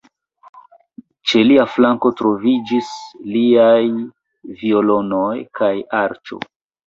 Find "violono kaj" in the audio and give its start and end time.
4.63-5.73